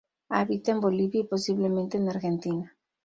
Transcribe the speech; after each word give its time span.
Habita 0.29 0.71
en 0.71 0.79
Bolivia 0.79 1.21
y 1.21 1.25
posiblemente 1.27 1.95
en 1.97 2.09
Argentina. 2.09 2.75